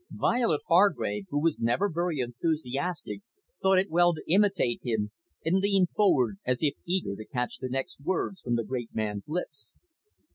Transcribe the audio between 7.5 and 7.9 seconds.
the